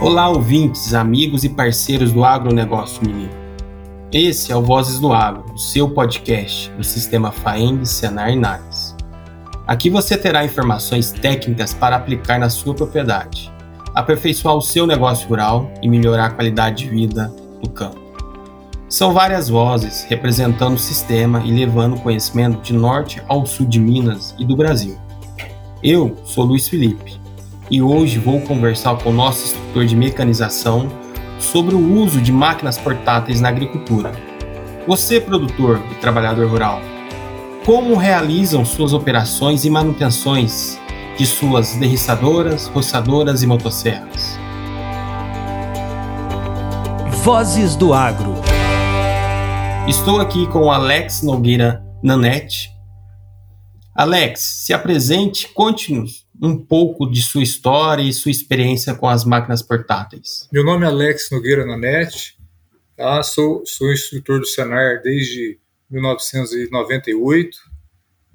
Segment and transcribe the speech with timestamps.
[0.00, 3.34] Olá, ouvintes, amigos e parceiros do agronegócio mineiro.
[4.10, 8.96] Esse é o Vozes do Agro, o seu podcast do sistema FAENG, Senar e NARES.
[9.66, 13.52] Aqui você terá informações técnicas para aplicar na sua propriedade,
[13.94, 17.30] aperfeiçoar o seu negócio rural e melhorar a qualidade de vida
[17.62, 18.00] do campo.
[18.88, 24.34] São várias vozes representando o sistema e levando conhecimento de norte ao sul de Minas
[24.38, 24.98] e do Brasil.
[25.82, 27.19] Eu sou Luiz Felipe
[27.70, 30.88] e hoje vou conversar com o nosso instrutor de mecanização
[31.38, 34.12] sobre o uso de máquinas portáteis na agricultura.
[34.86, 36.80] Você, produtor e trabalhador rural,
[37.64, 40.78] como realizam suas operações e manutenções
[41.16, 44.36] de suas derriçadoras, roçadoras e motosserras?
[47.22, 48.34] Vozes do Agro.
[49.86, 52.70] Estou aqui com o Alex Nogueira Nanete.
[53.94, 59.62] Alex, se apresente, conte-nos um pouco de sua história e sua experiência com as máquinas
[59.62, 60.48] portáteis.
[60.50, 62.38] Meu nome é Alex Nogueira Nanete,
[62.96, 63.22] tá?
[63.22, 65.58] sou, sou instrutor do Senar desde
[65.90, 67.58] 1998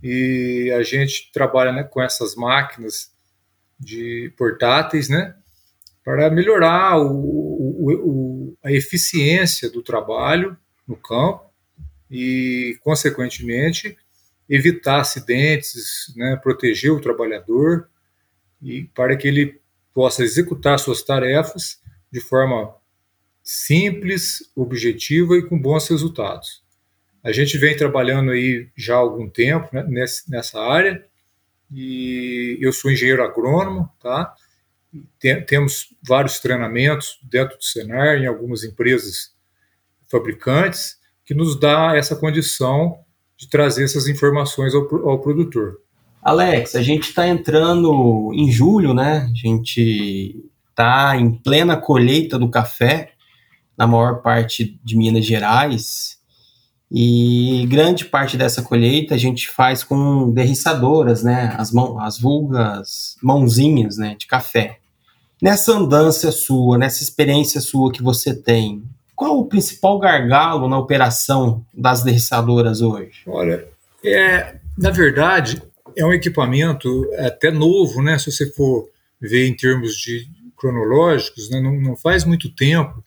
[0.03, 3.11] e a gente trabalha né, com essas máquinas
[3.80, 5.35] de portáteis, né,
[6.03, 10.55] para melhorar o, o, o, a eficiência do trabalho
[10.87, 11.45] no campo
[12.09, 13.97] e, consequentemente,
[14.47, 17.89] evitar acidentes, né, proteger o trabalhador
[18.66, 19.61] e para que ele
[19.94, 21.80] possa executar suas tarefas
[22.11, 22.75] de forma
[23.44, 26.63] simples, objetiva e com bons resultados.
[27.23, 29.86] A gente vem trabalhando aí já há algum tempo né,
[30.27, 31.05] nessa área
[31.71, 34.33] e eu sou engenheiro agrônomo, tá?
[35.47, 39.36] temos vários treinamentos dentro do Senar, em algumas empresas
[40.09, 43.03] fabricantes, que nos dá essa condição
[43.38, 45.81] de trazer essas informações ao, ao produtor.
[46.25, 49.29] Alex, a gente está entrando em julho, né?
[49.31, 53.11] A gente está em plena colheita do café
[53.77, 56.17] na maior parte de Minas Gerais.
[56.91, 61.53] E grande parte dessa colheita a gente faz com derriçadoras, né?
[61.59, 64.15] As, mão, as vulgas mãozinhas né?
[64.17, 64.80] de café.
[65.39, 68.83] Nessa andança sua, nessa experiência sua que você tem,
[69.15, 73.21] qual o principal gargalo na operação das derriçadoras hoje?
[73.27, 73.67] Olha,
[74.03, 75.61] é, na verdade,
[75.95, 78.17] é um equipamento até novo, né?
[78.17, 78.89] Se você for
[79.20, 81.60] ver em termos de cronológicos, né?
[81.60, 83.04] não, não faz muito tempo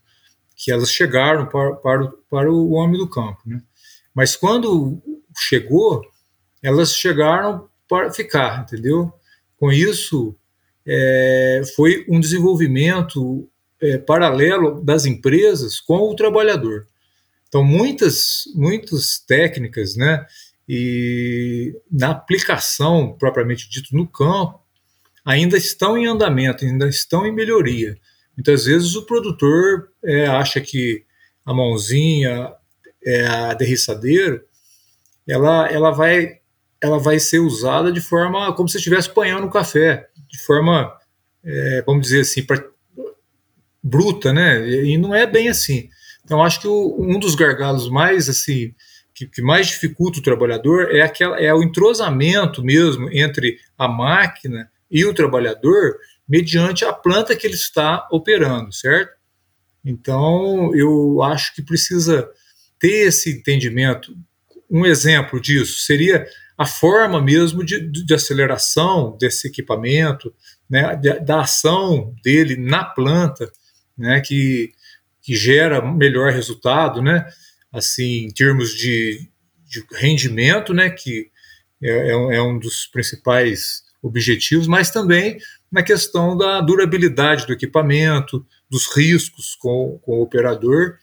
[0.56, 3.62] que elas chegaram para, para, para o homem do campo, né?
[4.14, 5.00] Mas quando
[5.36, 6.02] chegou,
[6.62, 9.12] elas chegaram para ficar, entendeu?
[9.56, 10.34] Com isso,
[10.84, 13.48] é, foi um desenvolvimento
[13.80, 16.86] é, paralelo das empresas com o trabalhador.
[17.48, 20.26] Então, muitas, muitas técnicas, né,
[20.68, 24.60] e na aplicação propriamente dito no campo,
[25.24, 27.96] ainda estão em andamento, ainda estão em melhoria.
[28.36, 31.04] Muitas vezes o produtor é, acha que
[31.44, 32.52] a mãozinha,
[33.04, 34.42] é, a derriçadeira,
[35.26, 36.38] ela, ela, vai,
[36.80, 40.94] ela vai ser usada de forma como se estivesse apanhando o café, de forma,
[41.42, 42.62] é, vamos dizer assim, pra,
[43.82, 44.68] bruta, né?
[44.68, 45.88] E não é bem assim.
[46.24, 48.74] Então, acho que o, um dos gargalos mais assim
[49.18, 54.70] que, que mais dificulta o trabalhador é, aquela, é o entrosamento mesmo entre a máquina
[54.88, 55.96] e o trabalhador
[56.28, 59.12] mediante a planta que ele está operando, certo?
[59.84, 62.28] Então, eu acho que precisa
[62.78, 64.14] ter esse entendimento.
[64.70, 66.24] Um exemplo disso seria
[66.56, 70.32] a forma mesmo de, de aceleração desse equipamento,
[70.70, 73.50] né, da ação dele na planta,
[73.96, 74.72] né, que,
[75.22, 77.26] que gera melhor resultado, né?
[77.72, 79.28] Assim, em termos de,
[79.66, 81.30] de rendimento, né, que
[81.82, 85.38] é, é, é, um dos principais objetivos, mas também
[85.70, 90.96] na questão da durabilidade do equipamento, dos riscos com, com o operador.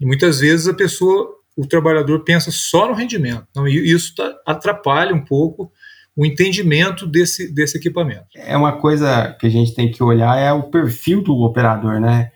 [0.00, 3.46] E muitas vezes a pessoa, o trabalhador pensa só no rendimento.
[3.50, 5.72] Então, isso tá, atrapalha um pouco
[6.16, 8.26] o entendimento desse, desse equipamento.
[8.34, 12.30] É uma coisa que a gente tem que olhar é o perfil do operador, né?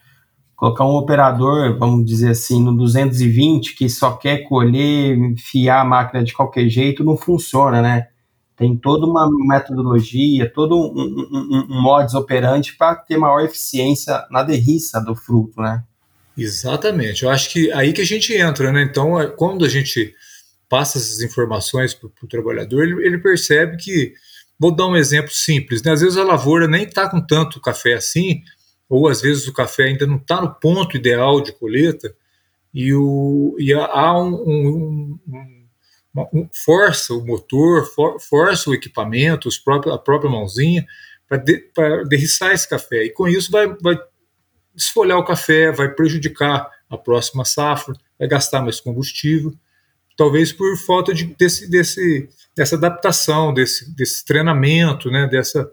[0.56, 6.24] Colocar um operador, vamos dizer assim, no 220 que só quer colher, enfiar a máquina
[6.24, 8.08] de qualquer jeito, não funciona, né?
[8.56, 14.26] Tem toda uma metodologia, todo um, um, um, um modus operandi para ter maior eficiência
[14.30, 15.84] na derriça do fruto, né?
[16.36, 17.22] Exatamente.
[17.22, 18.82] Eu acho que aí que a gente entra, né?
[18.82, 20.14] Então, é, quando a gente
[20.70, 24.14] passa essas informações para o trabalhador, ele, ele, percebe que,
[24.58, 25.92] vou dar um exemplo simples, né?
[25.92, 28.42] Às vezes a lavoura nem está com tanto café assim,
[28.88, 32.14] ou às vezes o café ainda não está no ponto ideal de colheita,
[32.72, 39.48] e, o, e há um, um, um, um força o motor, for, força o equipamento,
[39.48, 40.86] os próprios, a própria mãozinha,
[41.26, 41.70] para de,
[42.08, 43.04] derriçar esse café.
[43.04, 43.98] E com isso vai, vai
[44.74, 49.54] desfolhar o café, vai prejudicar a próxima safra, vai gastar mais combustível,
[50.16, 55.72] talvez por falta de, desse, desse, dessa adaptação, desse, desse treinamento, né, dessa,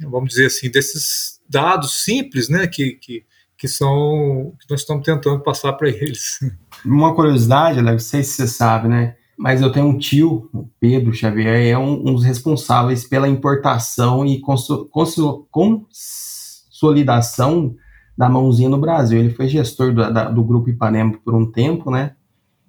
[0.00, 3.24] vamos dizer assim, desses dados simples, né, que, que,
[3.56, 6.40] que são que nós estamos tentando passar para eles.
[6.84, 9.14] Uma curiosidade, Alex, não sei se você sabe, né?
[9.38, 14.24] Mas eu tenho um tio, o Pedro Xavier, é um, um dos responsáveis pela importação
[14.24, 14.40] e
[15.50, 17.76] consolidação
[18.16, 19.18] da mãozinha no Brasil.
[19.18, 22.14] Ele foi gestor do, da, do Grupo Ipanema por um tempo, né?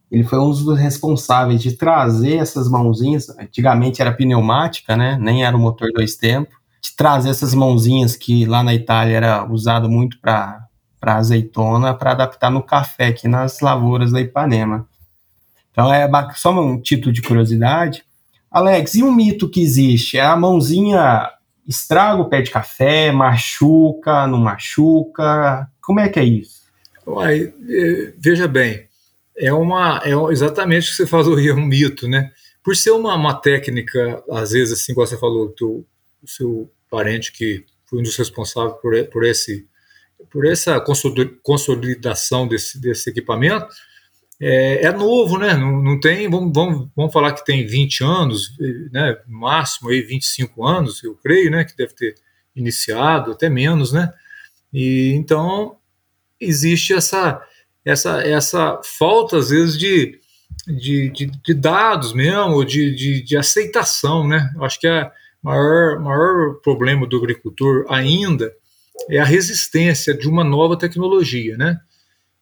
[0.09, 3.29] Ele foi um dos responsáveis de trazer essas mãozinhas.
[3.29, 5.17] Antigamente era pneumática, né?
[5.19, 6.62] Nem era o motor dois tempos.
[6.83, 10.67] De trazer essas mãozinhas que lá na Itália era usado muito para
[11.01, 14.87] azeitona, para adaptar no café aqui nas lavouras da Ipanema.
[15.71, 18.03] Então é só um título de curiosidade.
[18.51, 20.17] Alex, e um mito que existe?
[20.17, 21.31] É a mãozinha
[21.67, 25.67] estraga o pé de café, machuca, não machuca?
[25.81, 26.63] Como é que é isso?
[27.05, 28.87] Uai, é, veja bem,
[29.37, 32.31] é uma é exatamente o que você falou, é um mito, né?
[32.63, 35.85] Por ser uma, uma técnica, às vezes, assim, como você falou, teu, o
[36.25, 39.67] seu parente que foi um dos responsáveis por, por esse
[40.31, 40.79] por essa
[41.43, 43.67] consolidação desse, desse equipamento,
[44.39, 45.53] é, é, novo, né?
[45.53, 48.51] Não, não tem, vamos, vamos, vamos falar que tem 20 anos,
[48.91, 49.17] né?
[49.27, 51.63] Máximo aí 25 anos, eu creio, né?
[51.63, 52.15] Que deve ter
[52.55, 54.11] iniciado, até menos, né?
[54.73, 55.77] E então
[56.39, 57.41] existe essa
[57.85, 60.19] essa essa falta às vezes de
[60.67, 64.51] de, de, de dados mesmo, de, de, de, aceitação, né?
[64.55, 65.11] Eu acho que é o
[65.43, 68.51] maior, maior problema do agricultor ainda
[69.09, 71.79] é a resistência de uma nova tecnologia, né?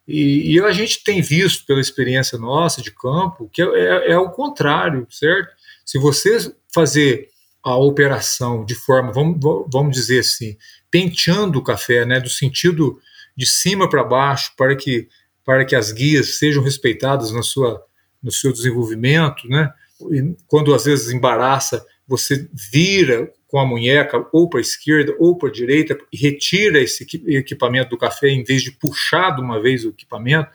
[0.07, 4.18] E, e, a gente tem visto pela experiência nossa de campo que é, é, é,
[4.18, 5.50] o contrário, certo?
[5.86, 7.30] Se você fazer
[7.63, 9.39] a operação de forma, vamos,
[9.71, 10.57] vamos dizer assim,
[10.89, 13.00] penteando o café, né, do sentido
[13.38, 15.07] de cima para baixo, para que,
[15.45, 17.81] para que as guias sejam respeitadas na sua,
[18.21, 19.71] no seu desenvolvimento, né?
[20.12, 25.38] E quando às vezes embaraça, você vira com a munheca ou para a esquerda ou
[25.38, 29.62] para a direita e retira esse equipamento do café em vez de puxar de uma
[29.62, 30.50] vez o equipamento.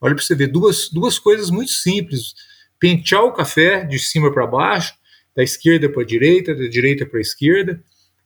[0.00, 2.34] Olha para você ver duas, duas coisas muito simples:
[2.80, 4.94] pentear o café de cima para baixo,
[5.36, 7.82] da esquerda para a direita, da direita para a esquerda.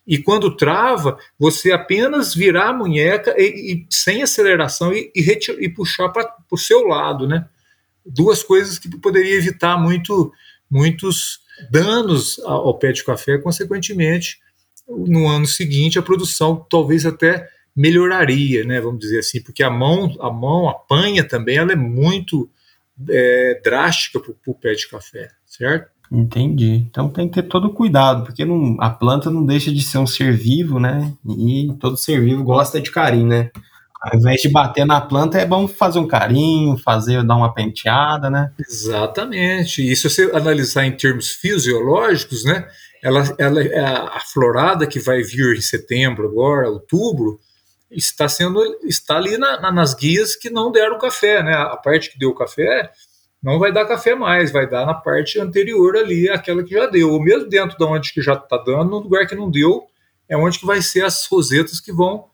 [0.06, 5.60] E quando trava, você apenas virar a munheca e, e sem aceleração e, e, retirar,
[5.60, 7.48] e puxar para o seu lado, né?
[8.04, 10.32] Duas coisas que poderia evitar muito,
[10.70, 14.38] muitos danos ao pé de café, consequentemente,
[14.88, 20.16] no ano seguinte a produção talvez até melhoraria, né, vamos dizer assim, porque a mão,
[20.20, 22.48] a mão, a panha também, ela é muito
[23.10, 25.90] é, drástica para o pé de café, certo?
[26.10, 26.86] Entendi.
[26.88, 30.06] Então tem que ter todo cuidado, porque não, a planta não deixa de ser um
[30.06, 31.12] ser vivo, né?
[31.26, 33.50] E todo ser vivo gosta de carinho, né?
[34.08, 38.30] Ao invés de bater na planta, é bom fazer um carinho, fazer, dar uma penteada,
[38.30, 38.52] né?
[38.56, 39.82] Exatamente.
[39.82, 42.68] E se você analisar em termos fisiológicos, né?
[43.02, 47.40] Ela, ela, é a florada que vai vir em setembro, agora, outubro,
[47.90, 51.54] está sendo está ali na, na, nas guias que não deram café, né?
[51.54, 52.90] A parte que deu café
[53.42, 57.10] não vai dar café mais, vai dar na parte anterior ali, aquela que já deu.
[57.10, 59.84] Ou mesmo dentro de onde que já está dando, no lugar que não deu,
[60.28, 62.26] é onde que vai ser as rosetas que vão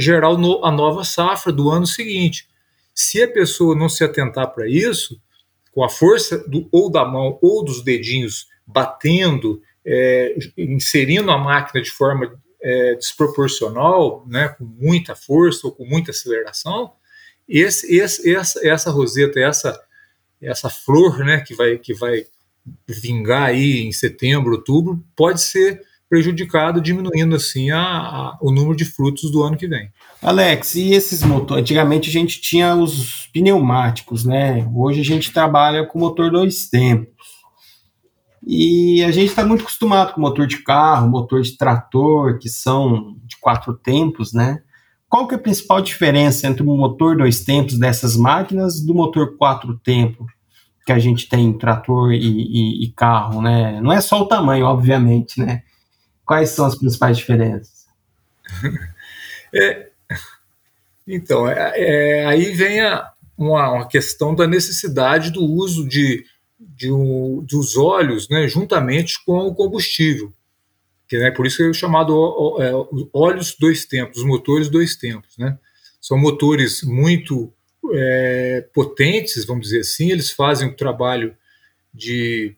[0.00, 2.48] gerar a nova safra do ano seguinte.
[2.94, 5.20] Se a pessoa não se atentar para isso,
[5.72, 11.82] com a força do, ou da mão ou dos dedinhos batendo, é, inserindo a máquina
[11.82, 16.92] de forma é, desproporcional, né, com muita força ou com muita aceleração,
[17.48, 19.80] esse, esse, essa, essa roseta, essa,
[20.40, 22.26] essa flor né, que, vai, que vai
[22.86, 28.84] vingar aí em setembro, outubro, pode ser prejudicado, diminuindo assim a, a, o número de
[28.84, 29.88] frutos do ano que vem.
[30.20, 31.62] Alex, e esses motores?
[31.62, 34.68] Antigamente a gente tinha os pneumáticos, né?
[34.74, 37.14] Hoje a gente trabalha com motor dois tempos.
[38.44, 43.16] E a gente está muito acostumado com motor de carro, motor de trator, que são
[43.24, 44.58] de quatro tempos, né?
[45.08, 49.36] Qual que é a principal diferença entre o motor dois tempos dessas máquinas do motor
[49.36, 50.26] quatro tempos
[50.84, 53.80] que a gente tem em trator e, e, e carro, né?
[53.80, 55.62] Não é só o tamanho, obviamente, né?
[56.30, 57.86] Quais são as principais diferenças?
[59.52, 59.88] É,
[61.04, 66.24] então, é, é, aí vem a, uma, uma, questão da necessidade do uso de,
[66.56, 70.32] de um, dos óleos né, juntamente com o combustível.
[71.08, 72.14] Que, né, por isso que é chamado
[72.60, 72.70] é,
[73.12, 75.36] óleos dois tempos, os motores dois tempos.
[75.36, 75.58] Né?
[76.00, 77.52] São motores muito
[77.92, 81.36] é, potentes, vamos dizer assim, eles fazem o trabalho
[81.92, 82.54] de,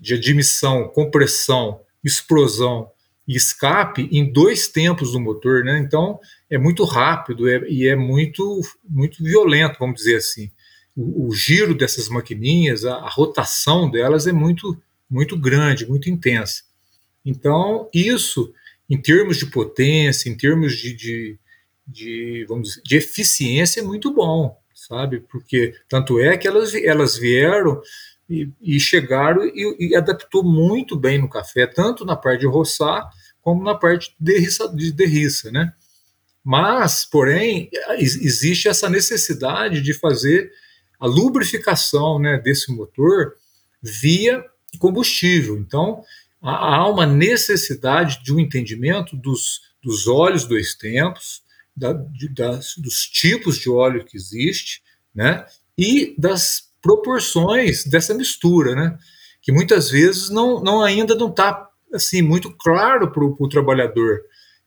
[0.00, 2.90] de admissão, compressão, explosão
[3.26, 5.78] e escape em dois tempos do motor, né?
[5.78, 10.50] Então é muito rápido é, e é muito muito violento, vamos dizer assim.
[10.96, 14.80] O, o giro dessas maquininhas, a, a, rotação delas é muito
[15.10, 16.62] muito grande, muito intensa.
[17.24, 18.52] Então isso,
[18.88, 21.38] em termos de potência, em termos de, de,
[21.86, 25.20] de vamos dizer, de eficiência, é muito bom, sabe?
[25.20, 27.82] Porque tanto é que elas elas vieram
[28.28, 33.08] e, e chegaram e, e, adaptou muito bem no café, tanto na parte de roçar
[33.40, 35.72] como na parte de derriça, de derriça né?
[36.48, 37.68] Mas, porém,
[37.98, 40.52] existe essa necessidade de fazer
[41.00, 43.34] a lubrificação né, desse motor
[43.82, 44.44] via
[44.78, 45.58] combustível.
[45.58, 46.04] Então,
[46.40, 51.42] há uma necessidade de um entendimento dos, dos óleos dois tempos,
[51.76, 55.44] da, de, das, dos tipos de óleo que existe, né,
[55.76, 58.96] e das proporções dessa mistura, né?
[59.42, 64.20] Que muitas vezes não, não ainda não está assim muito claro para o trabalhador.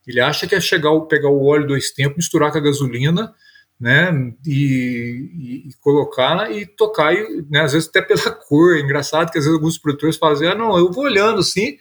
[0.06, 3.34] Ele acha que é chegar pegar o óleo dois tempos, misturar com a gasolina,
[3.80, 4.12] né?
[4.46, 8.76] E, e, colocar e tocar, e, né, às vezes até pela cor.
[8.76, 11.78] É engraçado que às vezes alguns produtores fazem, ah, não, eu vou olhando assim,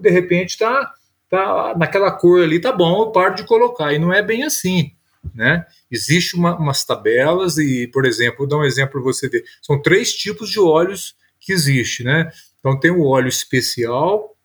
[0.00, 0.92] de repente está
[1.30, 3.94] tá naquela cor ali, tá bom, eu paro de colocar.
[3.94, 4.92] E não é bem assim.
[5.34, 5.64] Né?
[5.90, 9.44] Existe uma, umas tabelas e, por exemplo, vou dar um exemplo para você ver.
[9.62, 12.30] São três tipos de óleos que existe, né?
[12.58, 14.36] Então tem o óleo especial,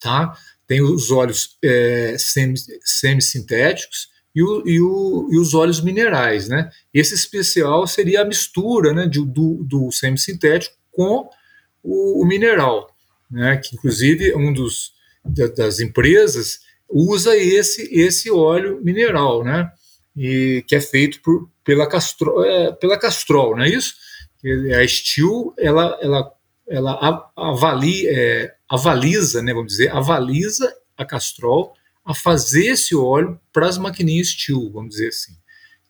[0.00, 0.36] tá?
[0.66, 6.70] Tem os óleos é, semissintéticos e, o, e, o, e, os óleos minerais, né?
[6.92, 11.28] Esse especial seria a mistura, né, de, do, do semissintético com
[11.82, 12.94] o, o mineral,
[13.30, 13.56] né?
[13.58, 14.92] Que inclusive um dos
[15.56, 19.70] das empresas usa esse esse óleo mineral, né?
[20.16, 23.94] E que é feito por, pela, Castrol, é, pela Castrol, não é isso?
[24.78, 26.32] A Steel, ela, ela,
[26.68, 33.66] ela avalia, é, avaliza, né, vamos dizer, avaliza a Castrol a fazer esse óleo para
[33.66, 35.32] as maquininhas Steel, vamos dizer assim.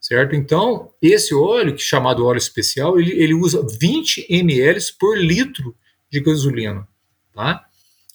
[0.00, 0.36] Certo?
[0.36, 5.74] Então, esse óleo, que é chamado óleo especial, ele, ele usa 20 ml por litro
[6.10, 6.86] de gasolina.
[7.34, 7.64] Tá?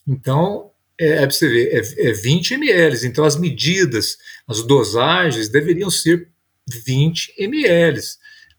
[0.07, 3.07] Então, é, é para você ver, é, é 20 ml.
[3.07, 6.27] Então, as medidas, as dosagens deveriam ser
[6.85, 8.01] 20 ml.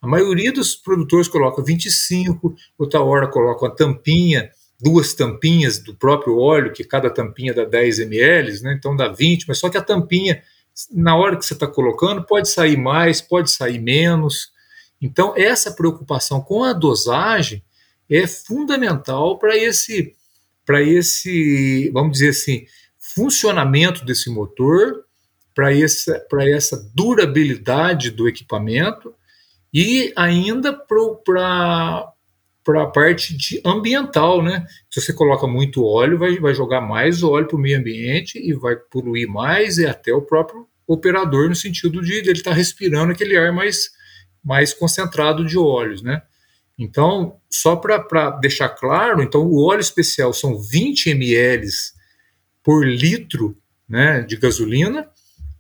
[0.01, 6.39] A maioria dos produtores coloca 25, outra hora coloca uma tampinha, duas tampinhas do próprio
[6.39, 8.75] óleo, que cada tampinha dá 10 ml, né?
[8.79, 10.43] então dá 20, mas só que a tampinha,
[10.91, 14.51] na hora que você está colocando, pode sair mais, pode sair menos.
[15.03, 17.63] Então, essa preocupação com a dosagem
[18.09, 20.15] é fundamental para esse
[20.71, 22.65] para esse, vamos dizer assim,
[22.97, 25.05] funcionamento desse motor,
[25.53, 29.13] para essa, essa durabilidade do equipamento
[29.75, 32.13] e ainda para
[32.69, 34.65] a parte de ambiental, né?
[34.89, 38.53] Se você coloca muito óleo, vai, vai jogar mais óleo para o meio ambiente e
[38.53, 43.11] vai poluir mais e até o próprio operador no sentido de ele estar tá respirando
[43.11, 43.91] aquele ar mais,
[44.41, 46.23] mais concentrado de óleos, né?
[46.81, 51.69] Então, só para deixar claro, então o óleo especial são 20 ml
[52.65, 53.55] por litro
[53.87, 55.07] né, de gasolina,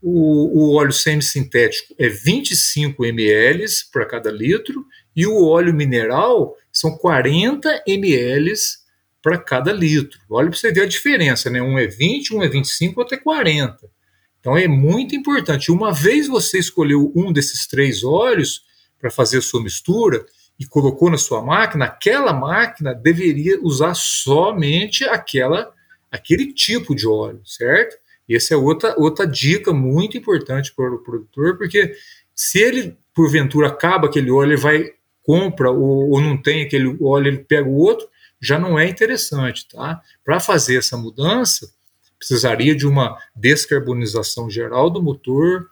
[0.00, 6.96] o, o óleo semissintético é 25 ml para cada litro, e o óleo mineral são
[6.96, 8.54] 40 ml
[9.22, 10.18] para cada litro.
[10.30, 11.60] Olha para você ver a diferença, né?
[11.60, 13.76] Um é 20, um é 25, outro é 40.
[14.40, 15.70] Então é muito importante.
[15.70, 18.62] Uma vez você escolheu um desses três óleos
[18.98, 20.24] para fazer a sua mistura,
[20.60, 25.72] e colocou na sua máquina, aquela máquina deveria usar somente aquela,
[26.10, 27.96] aquele tipo de óleo, certo?
[28.28, 31.94] E essa é outra, outra dica muito importante para o produtor, porque
[32.34, 34.90] se ele, porventura, acaba aquele óleo, ele vai,
[35.22, 38.06] compra ou, ou não tem aquele óleo, ele pega o outro,
[38.38, 40.02] já não é interessante, tá?
[40.22, 41.72] Para fazer essa mudança,
[42.18, 45.70] precisaria de uma descarbonização geral do motor,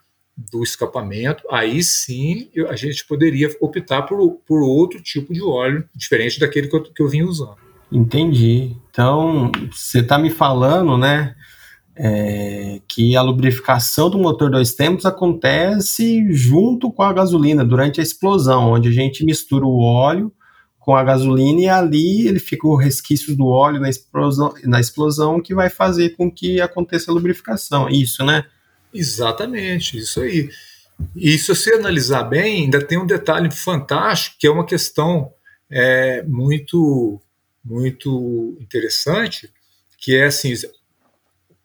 [0.51, 6.39] do escapamento, aí sim a gente poderia optar por, por outro tipo de óleo, diferente
[6.39, 7.57] daquele que eu, que eu vinha usando.
[7.91, 8.75] Entendi.
[8.89, 11.35] Então, você está me falando, né,
[11.95, 18.03] é, que a lubrificação do motor dois tempos acontece junto com a gasolina, durante a
[18.03, 20.31] explosão, onde a gente mistura o óleo
[20.79, 25.41] com a gasolina e ali ele fica o resquício do óleo na explosão, na explosão
[25.41, 27.89] que vai fazer com que aconteça a lubrificação.
[27.89, 28.45] Isso, né?
[28.93, 30.49] Exatamente, isso aí.
[31.15, 35.33] E se você analisar bem, ainda tem um detalhe fantástico, que é uma questão
[35.69, 37.21] é, muito,
[37.63, 39.51] muito interessante,
[39.97, 40.53] que é assim,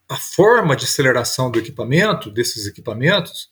[0.09, 3.49] a forma de aceleração do equipamento, desses equipamentos,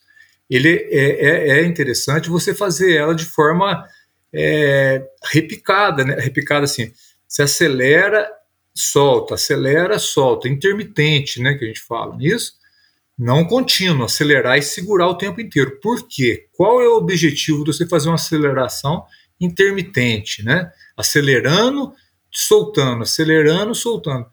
[0.49, 3.87] ele é, é, é interessante você fazer ela de forma
[4.31, 6.15] é, repicada, né?
[6.19, 6.91] repicada assim,
[7.27, 8.29] se acelera
[8.73, 12.53] solta, acelera, solta, intermitente, né, que a gente fala nisso,
[13.17, 15.79] não contínuo, acelerar e segurar o tempo inteiro.
[15.81, 16.47] Por quê?
[16.51, 19.05] Qual é o objetivo de você fazer uma aceleração
[19.39, 20.71] intermitente, né?
[20.97, 21.93] Acelerando,
[22.31, 24.25] soltando, acelerando, soltando,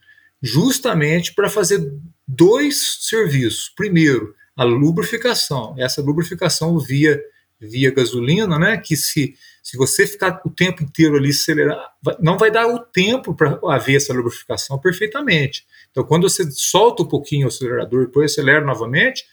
[0.42, 1.92] justamente para fazer
[2.26, 3.70] dois serviços.
[3.76, 5.74] Primeiro, a lubrificação.
[5.78, 7.20] Essa lubrificação via
[7.60, 8.78] via gasolina, né?
[8.78, 13.34] Que se, se você ficar o tempo inteiro ali acelerar, não vai dar o tempo
[13.34, 15.66] para haver essa lubrificação perfeitamente.
[15.90, 19.26] Então, quando você solta um pouquinho o acelerador e depois acelera novamente,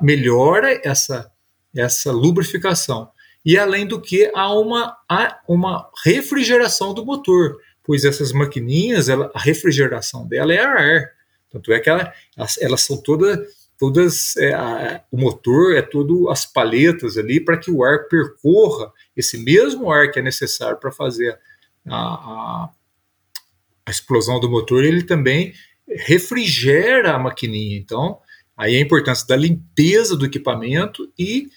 [0.00, 1.30] melhora essa,
[1.74, 3.10] essa lubrificação.
[3.44, 9.30] E além do que, há uma, há uma refrigeração do motor, pois essas maquininhas, ela,
[9.34, 11.10] a refrigeração dela é ar.
[11.50, 16.30] Tanto é que ela, elas, elas são todas todas é, a, o motor é todo
[16.30, 20.92] as paletas ali para que o ar percorra esse mesmo ar que é necessário para
[20.92, 21.36] fazer
[21.88, 22.70] a, a,
[23.84, 25.52] a, explosão do motor ele também
[25.88, 28.20] refrigera a maquininha então
[28.56, 31.48] aí a importância da limpeza do equipamento e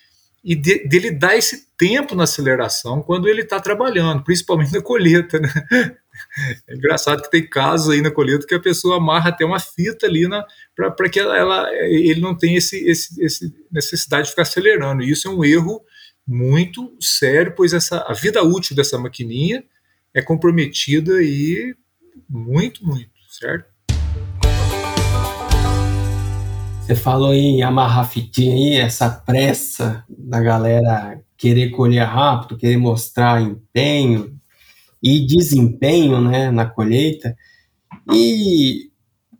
[0.44, 5.40] e de, dele dar esse tempo na aceleração quando ele está trabalhando, principalmente na colheita,
[5.40, 5.50] né?
[6.68, 10.06] É engraçado que tem casos aí na colheita que a pessoa amarra até uma fita
[10.06, 10.28] ali
[10.76, 15.04] para que ela, ela, ele não tenha esse, esse, esse, necessidade de ficar acelerando.
[15.04, 15.82] E isso é um erro
[16.28, 19.64] muito sério, pois essa, a vida útil dessa maquininha
[20.14, 21.76] é comprometida e
[22.30, 23.76] muito, muito, certo?
[26.82, 33.42] Você falou em amarrar fitinha aí, essa pressa da galera querer colher rápido, querer mostrar
[33.42, 34.40] empenho,
[35.06, 37.38] e desempenho né, na colheita.
[38.12, 38.90] E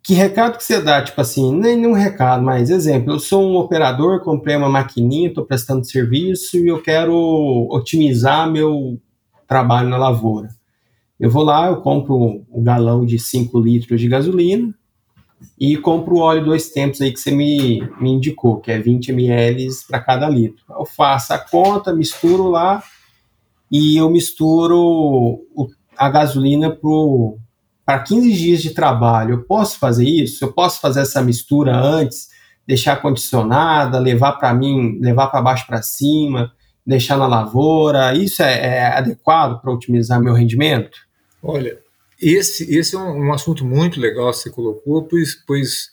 [0.04, 1.02] que recado que você dá?
[1.02, 5.84] Tipo assim, nenhum recado, mas exemplo, eu sou um operador, comprei uma maquininha, estou prestando
[5.84, 9.02] serviço e eu quero otimizar meu
[9.48, 10.50] trabalho na lavoura.
[11.20, 14.72] Eu vou lá, eu compro um galão de 5 litros de gasolina
[15.60, 19.10] e compro o óleo dois tempos aí que você me, me indicou, que é 20
[19.10, 20.64] ml para cada litro.
[20.70, 22.84] Eu faço a conta, misturo lá,
[23.72, 25.40] e eu misturo
[25.98, 26.78] a gasolina
[27.86, 29.36] para 15 dias de trabalho.
[29.36, 30.44] Eu posso fazer isso?
[30.44, 32.30] Eu posso fazer essa mistura antes,
[32.68, 36.52] deixar condicionada, levar para mim, levar para baixo para cima,
[36.86, 38.14] deixar na lavoura?
[38.16, 40.98] Isso é, é adequado para otimizar meu rendimento?
[41.42, 41.80] Olha,
[42.22, 45.90] esse, esse é um, um, assunto muito legal que você colocou, pois, pois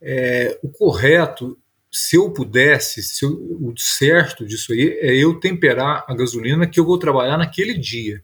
[0.00, 1.56] é, o correto
[1.90, 6.78] se eu pudesse, se eu, o certo disso aí é eu temperar a gasolina que
[6.78, 8.22] eu vou trabalhar naquele dia.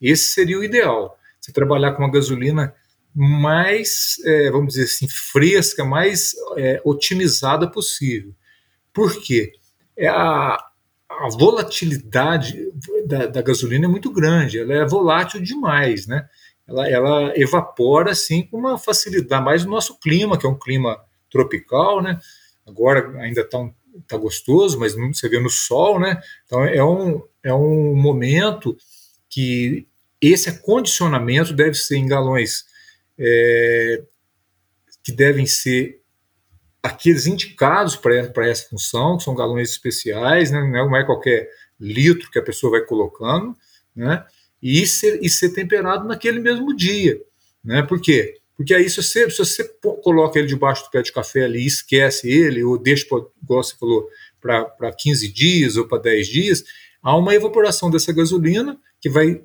[0.00, 1.18] Esse seria o ideal.
[1.40, 2.74] Você trabalhar com uma gasolina
[3.14, 8.34] mais, é, vamos dizer assim, fresca, mais é, otimizada possível.
[8.92, 9.52] Por quê?
[9.96, 10.58] É a,
[11.08, 12.70] a volatilidade
[13.06, 16.28] da, da, gasolina é muito grande, ela é volátil demais, né?
[16.68, 21.00] Ela, ela evapora assim com uma facilidade, mais no nosso clima, que é um clima
[21.30, 22.18] tropical, né?
[22.66, 23.70] Agora ainda está
[24.06, 26.20] tá gostoso, mas você vê no sol, né?
[26.44, 28.76] Então é um, é um momento
[29.28, 29.86] que
[30.20, 32.64] esse acondicionamento deve ser em galões
[33.18, 34.02] é,
[35.04, 36.00] que devem ser
[36.82, 40.60] aqueles indicados para essa função, que são galões especiais, né?
[40.60, 41.48] não é qualquer
[41.78, 43.56] litro que a pessoa vai colocando,
[43.94, 44.24] né?
[44.62, 47.20] e, ser, e ser temperado naquele mesmo dia.
[47.62, 47.82] Né?
[47.82, 48.38] Por quê?
[48.56, 49.64] Porque aí, se você, se você
[50.02, 53.04] coloca ele debaixo do pé de café ali e esquece ele, ou deixa,
[53.42, 54.08] igual você falou,
[54.40, 56.64] para 15 dias ou para 10 dias,
[57.02, 59.42] há uma evaporação dessa gasolina que vai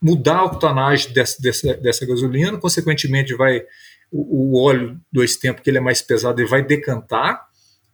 [0.00, 3.62] mudar a octanagem dessa, dessa, dessa gasolina, consequentemente vai
[4.10, 7.46] o, o, óleo dois tempos que ele é mais pesado ele vai decantar,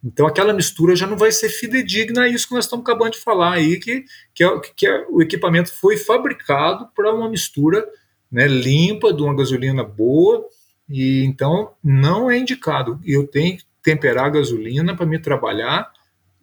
[0.03, 3.19] então aquela mistura já não vai ser fidedigna a isso que nós estamos acabando de
[3.19, 7.85] falar aí, que, que, é, que é, o equipamento foi fabricado para uma mistura
[8.31, 10.45] né, limpa, de uma gasolina boa,
[10.89, 12.99] e então não é indicado.
[13.05, 15.91] Eu tenho que temperar a gasolina para me trabalhar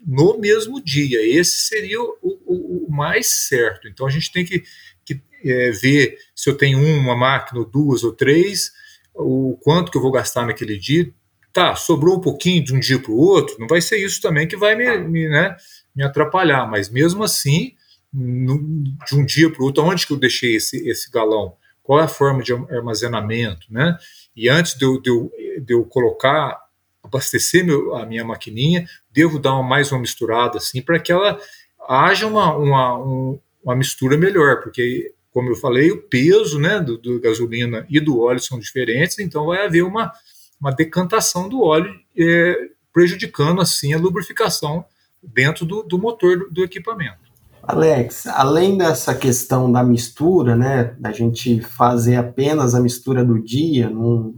[0.04, 1.20] no mesmo dia.
[1.24, 3.88] Esse seria o, o, o mais certo.
[3.88, 4.62] Então a gente tem que,
[5.04, 8.72] que é, ver se eu tenho uma máquina, ou duas ou três,
[9.14, 11.12] o quanto que eu vou gastar naquele dia.
[11.52, 14.48] Tá, sobrou um pouquinho de um dia para o outro, não vai ser isso também
[14.48, 15.54] que vai me, me, né,
[15.94, 17.74] me atrapalhar, mas mesmo assim,
[18.10, 21.54] no, de um dia para o outro, onde que eu deixei esse, esse galão?
[21.92, 23.98] Qual é a forma de armazenamento, né?
[24.34, 26.58] E antes de eu, de eu, de eu colocar,
[27.02, 31.38] abastecer meu, a minha maquininha, devo dar uma, mais uma misturada assim para que ela
[31.86, 36.96] haja uma, uma, um, uma mistura melhor, porque como eu falei, o peso né, do,
[36.96, 40.10] do, gasolina e do óleo são diferentes, então vai haver uma,
[40.58, 44.82] uma decantação do óleo, é, prejudicando assim a lubrificação
[45.22, 47.30] dentro do, do motor do, do, equipamento.
[47.62, 53.88] Alex, além dessa questão da mistura, né, da gente fazer apenas a mistura do dia,
[53.88, 54.34] não,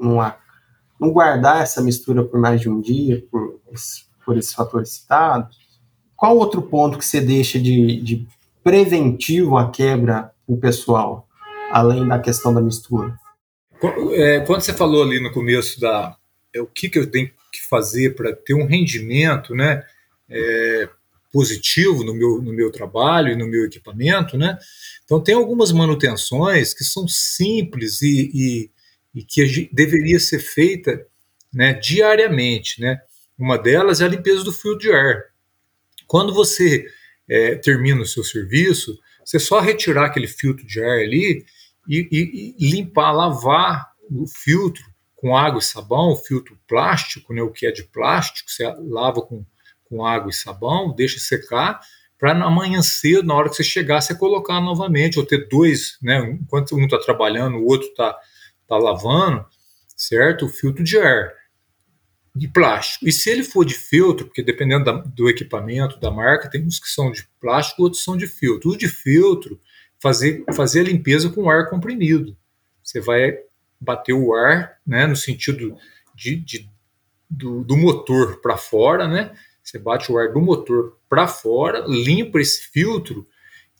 [0.00, 0.34] não,
[0.98, 3.60] não guardar essa mistura por mais de um dia, por,
[4.24, 5.58] por esses fatores citados,
[6.16, 8.26] qual outro ponto que você deixa de, de
[8.62, 11.26] preventivo à quebra o pessoal,
[11.72, 13.18] além da questão da mistura?
[14.12, 16.14] É, quando você falou ali no começo da
[16.54, 19.82] é, o que, que eu tenho que fazer para ter um rendimento, né,
[20.28, 20.88] é,
[21.32, 24.58] positivo no meu, no meu trabalho e no meu equipamento, né?
[25.04, 28.70] Então tem algumas manutenções que são simples e, e,
[29.20, 31.06] e que deveria ser feita
[31.52, 33.00] né, diariamente, né?
[33.38, 35.24] Uma delas é a limpeza do fio de ar.
[36.06, 36.84] Quando você
[37.28, 41.44] é, termina o seu serviço, você só retirar aquele filtro de ar ali
[41.88, 47.42] e, e, e limpar, lavar o filtro com água e sabão, o filtro plástico, né,
[47.42, 49.44] o que é de plástico, você lava com
[49.90, 51.80] com água e sabão, deixa secar,
[52.16, 56.38] para amanhã cedo, na hora que você chegar, você colocar novamente, ou ter dois, né?
[56.40, 58.16] Enquanto um está trabalhando, o outro está
[58.68, 59.44] tá lavando,
[59.96, 60.46] certo?
[60.46, 61.32] O filtro de ar
[62.34, 63.08] de plástico.
[63.08, 66.78] E se ele for de filtro, porque dependendo da, do equipamento, da marca, tem uns
[66.78, 68.70] que são de plástico, outros são de filtro.
[68.70, 69.60] O de filtro,
[70.00, 72.36] fazer, fazer a limpeza com ar comprimido.
[72.82, 73.36] Você vai
[73.80, 75.76] bater o ar, né, no sentido
[76.14, 76.68] de, de
[77.28, 79.32] do, do motor para fora, né?
[79.70, 83.24] Você bate o ar do motor para fora, limpa esse filtro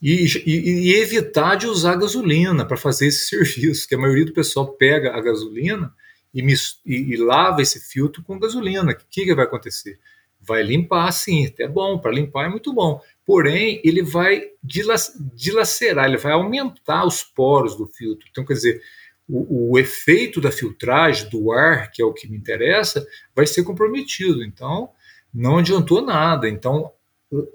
[0.00, 4.32] e, e, e evitar de usar gasolina para fazer esse serviço, que a maioria do
[4.32, 5.92] pessoal pega a gasolina
[6.32, 6.40] e,
[6.86, 8.92] e, e lava esse filtro com gasolina.
[8.92, 9.98] O que, que vai acontecer?
[10.40, 13.00] Vai limpar sim, é bom, para limpar é muito bom.
[13.26, 18.28] Porém, ele vai dilacerar, ele vai aumentar os poros do filtro.
[18.30, 18.80] Então, quer dizer,
[19.28, 23.64] o, o, efeito da filtragem do ar, que é o que me interessa, vai ser
[23.64, 24.44] comprometido.
[24.44, 24.90] Então,
[25.32, 26.48] não adiantou nada.
[26.48, 26.92] Então,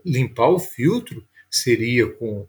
[0.06, 2.48] limpar o filtro seria com,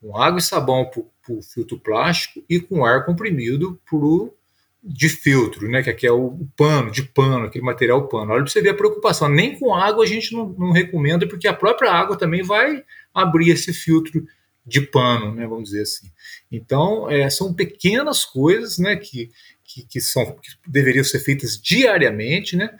[0.00, 1.02] com água e sabão para
[1.34, 4.34] o filtro plástico e com ar comprimido pro
[4.82, 5.82] de filtro, né?
[5.82, 8.32] Que aqui é o pano, de pano, aquele material pano.
[8.32, 9.28] Olha para você ver a preocupação.
[9.28, 13.50] Nem com água a gente não, não, recomenda, porque a própria água também vai abrir
[13.50, 14.24] esse filtro
[14.64, 15.46] de pano, né?
[15.46, 16.10] Vamos dizer assim.
[16.50, 18.96] Então, é, são pequenas coisas, né?
[18.96, 19.30] Que,
[19.64, 22.70] que, que, são, que deveriam ser feitas diariamente, né?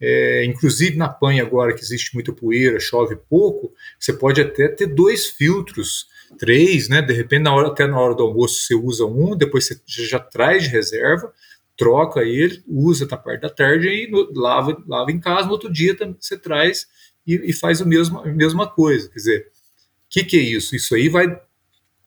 [0.00, 4.86] É, inclusive na panha agora que existe muita poeira, chove pouco, você pode até ter
[4.86, 6.06] dois filtros,
[6.38, 7.02] três, né?
[7.02, 10.18] De repente, na hora, até na hora do almoço você usa um, depois você já
[10.18, 11.32] traz de reserva,
[11.76, 15.70] troca ele, usa na parte da tarde e no, lava, lava em casa, no outro
[15.70, 16.86] dia você traz
[17.26, 19.08] e, e faz a mesma, a mesma coisa.
[19.08, 20.74] Quer dizer, o que, que é isso?
[20.74, 21.40] Isso aí vai.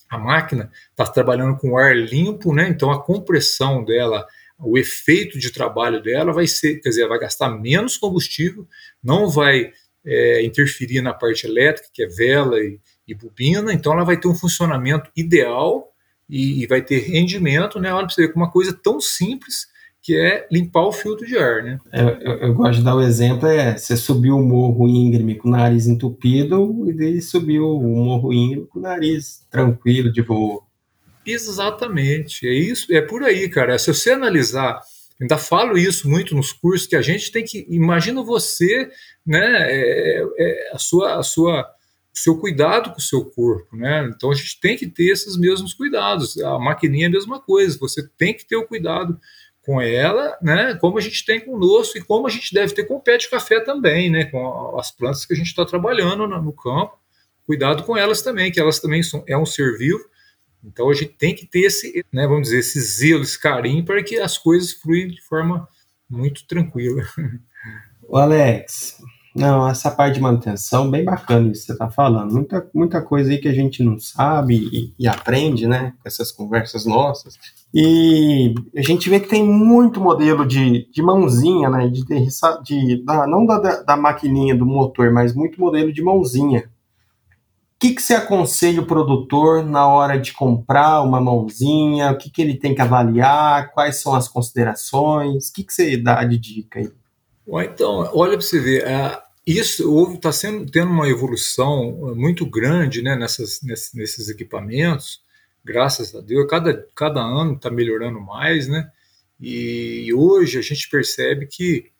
[0.09, 2.69] A máquina está trabalhando com ar limpo, né?
[2.69, 4.27] Então a compressão dela
[4.63, 8.67] o efeito de trabalho dela vai ser, quer dizer, vai gastar menos combustível,
[9.03, 9.71] não vai
[10.05, 14.27] é, interferir na parte elétrica, que é vela e, e, bobina, então ela vai ter
[14.27, 15.91] um funcionamento ideal
[16.29, 17.93] e, e vai ter rendimento, né?
[17.93, 19.67] Olha para você ver, uma coisa tão simples
[20.01, 21.79] que é limpar o filtro de ar, né?
[21.93, 25.47] Eu, eu, eu, gosto de dar o exemplo, é você subiu o morro íngreme com
[25.47, 30.61] o nariz entupido e daí subiu o morro íngreme com o nariz tranquilo, de boa.
[31.25, 33.77] Exatamente, é isso, é por aí, cara.
[33.79, 34.79] Se você analisar,
[35.19, 38.89] ainda falo isso muito nos cursos que a gente tem que, imagina você,
[39.25, 41.69] né, é, é, a sua, a sua,
[42.13, 44.09] seu cuidado com o seu corpo, né?
[44.15, 46.37] Então a gente tem que ter esses mesmos cuidados.
[46.37, 47.77] A maquininha é a mesma coisa.
[47.79, 49.19] Você tem que ter o cuidado
[49.63, 50.75] com ela, né?
[50.75, 53.29] Como a gente tem conosco e como a gente deve ter com o pé de
[53.29, 54.25] café também, né?
[54.25, 56.99] Com as plantas que a gente está trabalhando no campo.
[57.47, 60.03] Cuidado com elas também, que elas também são é um ser vivo
[60.63, 64.03] então a gente tem que ter esse, né, vamos dizer, esse zelo, esse carinho para
[64.03, 65.67] que as coisas fluem de forma
[66.09, 67.03] muito tranquila.
[68.05, 68.97] O Alex,
[69.35, 72.33] não, essa parte de manutenção, bem bacana isso que você está falando.
[72.33, 76.31] Muita, muita coisa aí que a gente não sabe e, e, aprende, né, com essas
[76.31, 77.39] conversas nossas.
[77.73, 82.27] E a gente vê que tem muito modelo de, de mãozinha, né, de, de,
[82.63, 86.69] de da, não da, da maquininha do motor, mas muito modelo de mãozinha
[87.83, 92.11] que, que você aconselha o produtor na hora de comprar uma mãozinha?
[92.11, 93.73] O que, que ele tem que avaliar?
[93.73, 95.49] Quais são as considerações?
[95.49, 96.89] O que, que você dá de dica aí?
[97.65, 100.29] Então, olha para você ver, é, isso está
[100.71, 105.21] tendo uma evolução muito grande né, nessas, nesses, nesses equipamentos,
[105.61, 106.47] graças a Deus.
[106.49, 108.89] Cada, cada ano está melhorando mais, né?
[109.37, 111.91] E, e hoje a gente percebe que,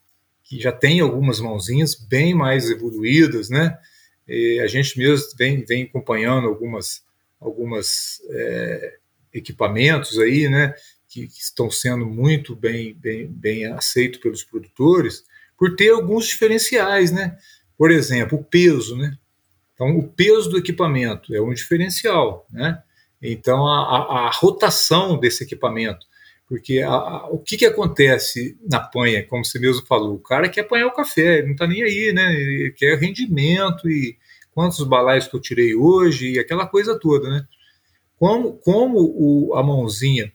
[0.45, 3.77] que já tem algumas mãozinhas bem mais evoluídas, né?
[4.27, 7.03] E a gente mesmo vem, vem acompanhando algumas,
[7.39, 8.97] algumas é,
[9.33, 10.73] equipamentos aí, né,
[11.07, 15.23] que, que, estão sendo muito bem, bem, bem aceitos pelos produtores,
[15.57, 17.37] por ter alguns diferenciais, né?
[17.77, 19.17] Por exemplo, o peso, né?
[19.73, 22.81] Então, o peso do equipamento é um diferencial, né?
[23.21, 26.05] Então, a, a, a rotação desse equipamento,
[26.47, 30.49] porque a, a, o que, que acontece na panha, como você mesmo falou, o cara
[30.49, 32.33] quer apanhar o café, ele não está nem aí, né?
[32.33, 34.17] Ele quer rendimento e
[34.51, 37.45] quantos balaios que eu tirei hoje e aquela coisa toda, né?
[38.17, 40.31] Como, como o, a mãozinha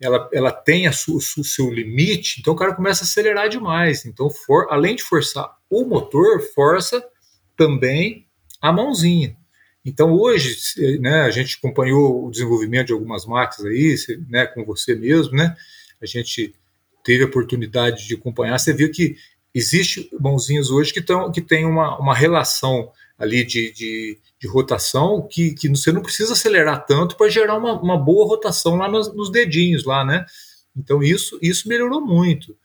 [0.00, 4.04] ela, ela tem o seu limite, então o cara começa a acelerar demais.
[4.04, 7.02] Então, for, além de forçar o motor, força
[7.56, 8.26] também
[8.60, 9.36] a mãozinha.
[9.84, 10.56] Então, hoje,
[11.00, 13.96] né, a gente acompanhou o desenvolvimento de algumas máquinas aí,
[14.28, 15.56] né, com você mesmo, né?
[16.00, 16.54] A gente
[17.04, 18.58] teve a oportunidade de acompanhar.
[18.58, 19.16] Você viu que
[19.54, 25.26] existe mãozinhas hoje que, tão, que tem uma, uma relação ali de, de, de rotação
[25.30, 29.14] que, que você não precisa acelerar tanto para gerar uma, uma boa rotação lá nos,
[29.14, 30.24] nos, dedinhos lá, né?
[30.76, 32.56] Então isso, isso melhorou muito.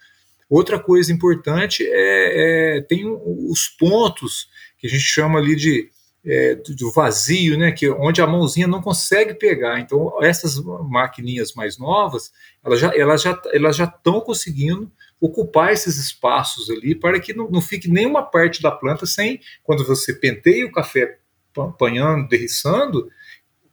[0.49, 4.47] Outra coisa importante é, é tem os pontos
[4.80, 5.91] que a gente chama ali de
[6.28, 9.80] é, do vazio, né, que onde a mãozinha não consegue pegar.
[9.80, 15.98] Então essas maquininhas mais novas, elas já elas já elas já estão conseguindo ocupar esses
[15.98, 20.66] espaços ali para que não, não fique nenhuma parte da planta sem quando você penteia
[20.66, 21.18] o café
[21.58, 23.10] apanhando, derriçando,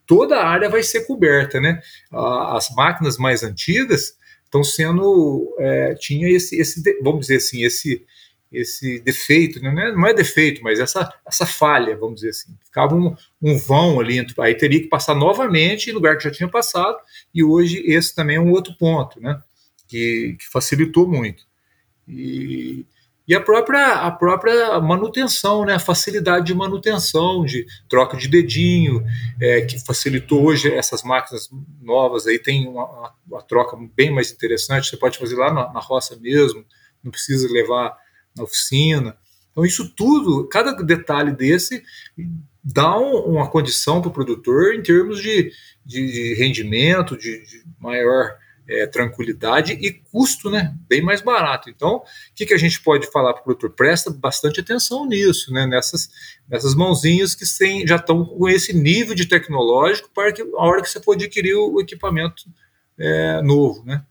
[0.07, 1.83] toda a área vai ser coberta, né?
[2.11, 8.07] As máquinas mais antigas estão sendo é, tinha esse, esse vamos dizer assim esse
[8.55, 9.93] esse defeito, né?
[9.93, 12.57] não é defeito, mas essa, essa falha, vamos dizer assim.
[12.65, 16.49] Ficava um, um vão ali, aí teria que passar novamente em lugar que já tinha
[16.49, 16.97] passado,
[17.35, 19.41] e hoje esse também é um outro ponto, né?
[19.87, 21.45] que, que facilitou muito.
[22.09, 22.85] E,
[23.27, 25.75] e a própria, a própria manutenção, né?
[25.75, 29.05] a facilidade de manutenção, de troca de dedinho,
[29.41, 31.49] é, que facilitou hoje essas máquinas
[31.81, 35.73] novas aí tem uma, uma, uma, troca bem mais interessante, você pode fazer lá na,
[35.73, 36.65] na roça mesmo,
[37.03, 37.97] não precisa levar
[38.37, 39.17] na oficina.
[39.53, 41.83] Então, isso tudo, cada detalhe desse
[42.63, 45.53] dá um, uma condição para o produtor em termos de,
[45.85, 51.69] de, de rendimento, de, de maior é, tranquilidade e custo né, bem mais barato.
[51.69, 52.03] Então, o
[52.35, 53.71] que, que a gente pode falar para o produtor?
[53.71, 56.09] Presta bastante atenção nisso, né, nessas,
[56.49, 60.83] nessas mãozinhas que sem, já estão com esse nível de tecnológico para que a hora
[60.83, 62.45] que você for adquirir o equipamento
[62.99, 63.85] é, novo.
[63.85, 64.03] Né.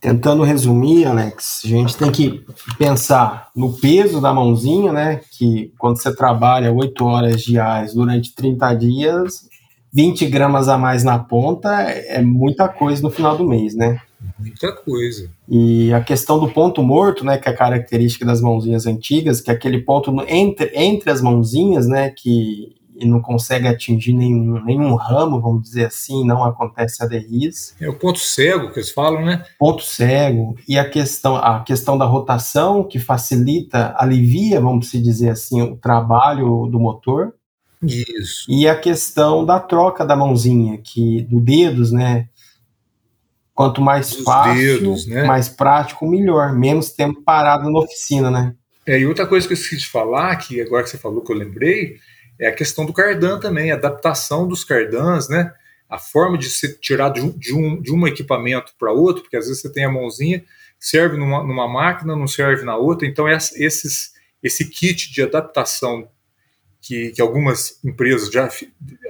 [0.00, 2.42] Tentando resumir, Alex, a gente tem que
[2.78, 5.20] pensar no peso da mãozinha, né?
[5.30, 9.48] Que quando você trabalha 8 horas diárias durante 30 dias,
[9.92, 14.00] 20 gramas a mais na ponta é muita coisa no final do mês, né?
[14.38, 15.30] Muita coisa.
[15.48, 19.50] E a questão do ponto morto, né, que é a característica das mãozinhas antigas, que
[19.50, 22.74] é aquele ponto entre, entre as mãozinhas, né, que
[23.06, 27.74] não consegue atingir nenhum, nenhum ramo, vamos dizer assim, não acontece a derris.
[27.80, 29.44] É o ponto cego que eles falam, né?
[29.58, 30.56] Ponto cego.
[30.68, 36.66] E a questão, a questão da rotação, que facilita, alivia, vamos dizer assim, o trabalho
[36.66, 37.34] do motor.
[37.82, 38.44] Isso.
[38.48, 42.28] E a questão da troca da mãozinha, que do dedos, né?
[43.54, 45.24] Quanto mais fácil, dedos, né?
[45.24, 46.52] mais prático, melhor.
[46.52, 48.54] Menos tempo parado na oficina, né?
[48.86, 51.30] É, e outra coisa que eu esqueci de falar, que agora que você falou que
[51.30, 51.96] eu lembrei,
[52.40, 55.52] é a questão do cardan também, a adaptação dos cardans, né?
[55.88, 59.36] A forma de se tirar de um, de um, de um equipamento para outro, porque
[59.36, 60.42] às vezes você tem a mãozinha,
[60.78, 63.06] serve numa, numa máquina, não serve na outra.
[63.06, 66.08] Então, esses, esse kit de adaptação
[66.80, 68.48] que, que algumas empresas já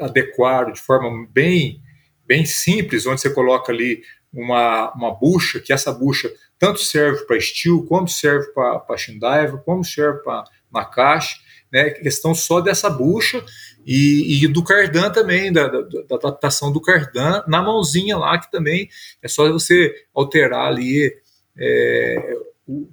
[0.01, 1.81] adequaram de forma bem,
[2.27, 7.41] bem simples, onde você coloca ali uma, uma bucha, que essa bucha tanto serve para
[7.41, 11.39] steel, como serve para Shindaiva, como serve para Nakashi,
[11.73, 13.45] né, questão só dessa bucha
[13.87, 18.51] e, e do cardan também, da, da, da, adaptação do cardan na mãozinha lá, que
[18.51, 18.89] também
[19.23, 21.15] é só você alterar ali,
[21.57, 22.37] é,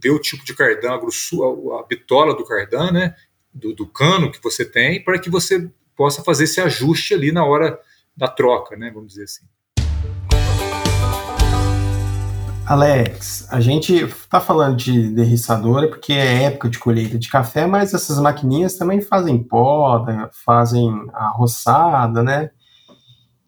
[0.01, 3.15] ver o tipo de cardan, a, grossura, a bitola do cardan, né,
[3.53, 7.43] do, do cano que você tem, para que você possa fazer esse ajuste ali na
[7.45, 7.79] hora
[8.15, 9.45] da troca, né, vamos dizer assim.
[12.67, 17.93] Alex, a gente está falando de derriçadora porque é época de colheita de café, mas
[17.93, 22.51] essas maquininhas também fazem poda, fazem a roçada, né?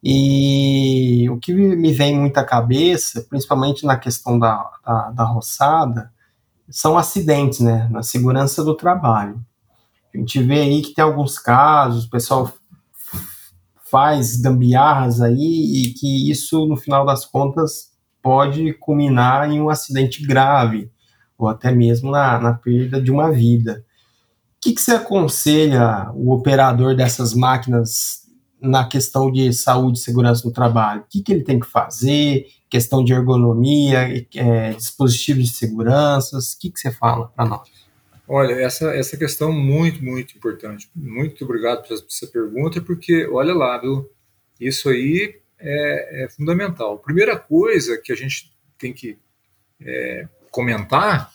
[0.02, 6.14] E o que me vem muito à cabeça, principalmente na questão da, da, da roçada,
[6.70, 7.90] são acidentes, né?
[7.92, 9.44] Na segurança do trabalho.
[10.14, 12.54] A gente vê aí que tem alguns casos, o pessoal
[13.92, 15.36] faz gambiarras aí
[15.84, 17.89] e que isso, no final das contas,
[18.22, 20.92] pode culminar em um acidente grave,
[21.38, 23.86] ou até mesmo na, na perda de uma vida.
[24.58, 28.28] O que, que você aconselha o operador dessas máquinas
[28.62, 31.02] na questão de saúde e segurança no trabalho?
[31.02, 32.48] O que, que ele tem que fazer?
[32.70, 37.70] Questão de ergonomia, é, dispositivos de segurança, o que, que você fala para nós?
[38.28, 40.90] Olha, essa, essa questão muito, muito importante.
[40.94, 44.08] Muito obrigado por essa pergunta, porque, olha lá, viu?
[44.60, 47.00] isso aí é, é fundamental.
[47.00, 49.18] Primeira coisa que a gente tem que
[49.82, 51.32] é, comentar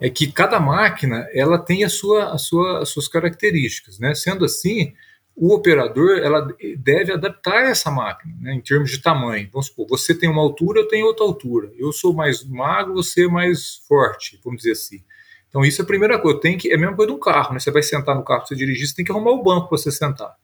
[0.00, 3.98] é que cada máquina ela tem a sua, a sua, as suas características.
[3.98, 4.14] Né?
[4.14, 4.92] Sendo assim,
[5.36, 9.48] o operador ela deve adaptar essa máquina né, em termos de tamanho.
[9.52, 11.70] Vamos supor, você tem uma altura, eu tenho outra altura.
[11.78, 15.02] Eu sou mais magro, você é mais forte, vamos dizer assim.
[15.48, 16.40] Então, isso é a primeira coisa.
[16.40, 17.54] Tem que, é a mesma coisa de um carro.
[17.54, 17.60] Né?
[17.60, 19.78] Você vai sentar no carro para você dirigir, você tem que arrumar o banco para
[19.78, 20.36] você sentar.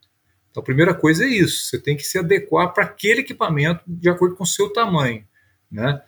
[0.55, 1.65] Então, a primeira coisa é isso.
[1.65, 5.27] Você tem que se adequar para aquele equipamento de acordo com o seu tamanho.
[5.69, 6.01] Né?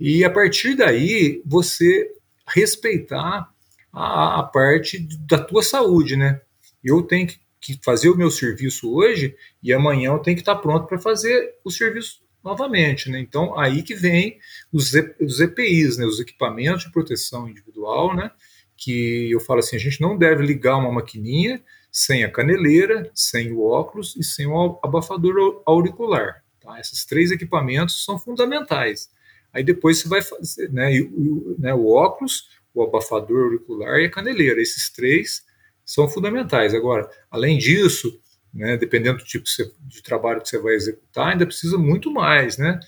[0.00, 2.10] E a partir daí, você
[2.44, 3.48] respeitar
[3.92, 6.16] a, a parte da tua saúde.
[6.16, 6.40] Né?
[6.82, 10.56] Eu tenho que que fazer o meu serviço hoje e amanhã eu tenho que estar
[10.56, 13.08] pronto para fazer o serviço novamente.
[13.08, 13.18] Né?
[13.20, 14.38] Então, aí que vem
[14.70, 16.04] os, os EPIs, né?
[16.04, 18.30] os equipamentos de proteção individual, né?
[18.76, 21.62] que eu falo assim, a gente não deve ligar uma maquininha
[21.94, 26.42] sem a caneleira, sem o óculos e sem o abafador auricular.
[26.60, 26.80] Tá?
[26.80, 29.08] Esses três equipamentos são fundamentais.
[29.52, 34.10] Aí depois você vai fazer né, o, né, o óculos, o abafador auricular e a
[34.10, 34.60] caneleira.
[34.60, 35.44] Esses três
[35.86, 36.74] são fundamentais.
[36.74, 38.20] Agora, além disso,
[38.52, 39.44] né, dependendo do tipo
[39.82, 42.80] de trabalho que você vai executar, ainda precisa muito mais, né?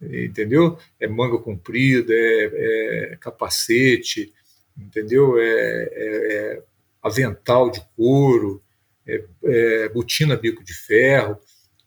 [0.00, 0.78] Entendeu?
[1.00, 4.32] É manga comprida, é, é capacete,
[4.78, 5.36] entendeu?
[5.36, 6.62] É, é, é
[7.02, 8.62] avental de couro,
[9.06, 11.38] é, é, botina bico de ferro,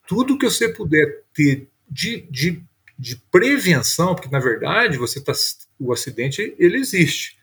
[0.08, 2.63] tudo que você puder ter de, de,
[2.97, 5.34] de prevenção, porque na verdade você tá,
[5.80, 7.38] o acidente ele existe.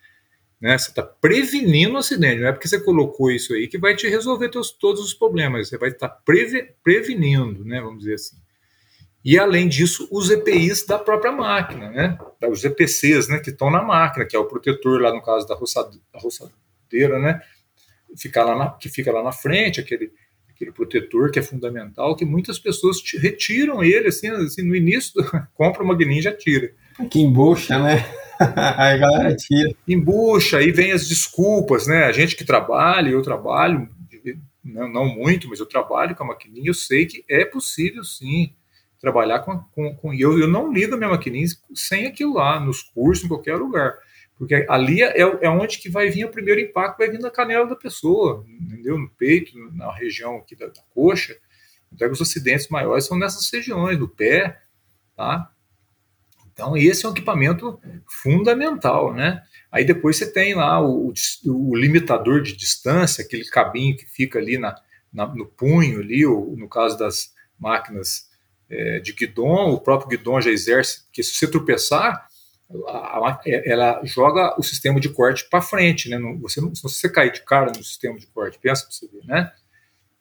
[0.61, 0.77] Né?
[0.77, 4.07] Você está prevenindo o acidente, não é porque você colocou isso aí que vai te
[4.07, 7.81] resolver teus, todos os problemas, você vai estar tá preve, prevenindo, né?
[7.81, 8.37] vamos dizer assim.
[9.25, 12.17] E além disso, os EPIs da própria máquina, né?
[12.49, 15.55] os EPCs né, que estão na máquina, que é o protetor lá no caso da
[15.55, 17.41] roçadeira, né?
[18.17, 20.11] Fica lá na, que fica lá na frente, aquele,
[20.49, 25.29] aquele protetor que é fundamental, que muitas pessoas retiram ele assim, assim no início, do,
[25.53, 26.71] compra uma guininha e já tira.
[27.09, 28.05] Que embucha, né?
[28.77, 29.75] aí a galera tira.
[29.87, 32.05] Embucha, aí vem as desculpas, né?
[32.05, 33.89] A gente que trabalha, eu trabalho,
[34.63, 38.53] não, não muito, mas eu trabalho com a maquininha, eu sei que é possível sim
[38.99, 39.59] trabalhar com.
[39.75, 41.45] com, com eu, eu não ligo a minha maquininha
[41.75, 43.97] sem aquilo lá, nos cursos, em qualquer lugar.
[44.43, 47.65] Porque ali é, é onde que vai vir o primeiro impacto, vai vir na canela
[47.65, 48.97] da pessoa, entendeu?
[48.97, 51.37] No peito, na região aqui da, da coxa.
[51.93, 54.59] Então, os acidentes maiores são nessas regiões, do pé,
[55.15, 55.49] tá?
[56.51, 59.41] Então, esse é um equipamento fundamental, né?
[59.71, 61.13] Aí depois você tem lá o,
[61.45, 64.75] o limitador de distância, aquele cabinho que fica ali na,
[65.11, 68.29] na, no punho, ali, ou, no caso das máquinas
[68.69, 72.27] é, de guidon, o próprio guidon já exerce, porque se você tropeçar,
[73.45, 76.17] ela joga o sistema de corte para frente, né?
[76.41, 79.25] Você não, se você cair de cara no sistema de corte, pensa para você ver,
[79.25, 79.51] né?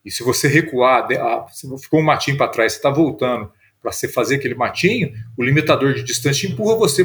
[0.05, 1.07] E se você recuar,
[1.53, 3.51] se ficou um matinho para trás, você está voltando
[3.81, 7.05] para você fazer aquele matinho, o limitador de distância empurra você,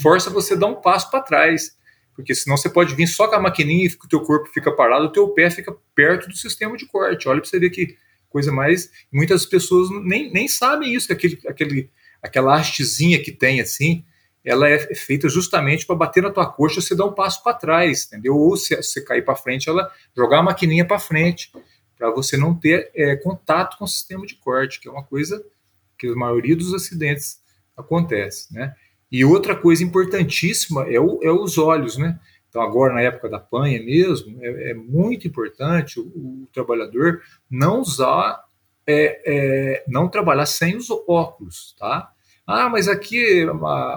[0.00, 1.76] força você a dar um passo para trás.
[2.14, 5.06] Porque senão você pode vir só com a maquininha e o teu corpo fica parado,
[5.06, 7.26] o teu pé fica perto do sistema de corte.
[7.26, 7.96] Olha para você ver que
[8.28, 8.90] coisa mais.
[9.10, 11.90] Muitas pessoas nem, nem sabem isso, que aquele, aquele,
[12.22, 14.04] aquela hastezinha que tem assim,
[14.44, 18.06] ela é feita justamente para bater na tua coxa você dar um passo para trás,
[18.06, 18.36] entendeu?
[18.36, 21.52] Ou se você cair para frente, ela jogar a maquininha para frente,
[21.96, 25.44] para você não ter é, contato com o sistema de corte, que é uma coisa
[25.96, 27.40] que a maioria dos acidentes
[27.76, 28.74] acontece, né?
[29.10, 32.18] E outra coisa importantíssima é, o, é os olhos, né?
[32.48, 37.80] Então, agora, na época da panha mesmo, é, é muito importante o, o, trabalhador não
[37.80, 38.42] usar,
[38.86, 42.12] é, é, não trabalhar sem os óculos, tá?
[42.46, 43.44] Ah, mas aqui,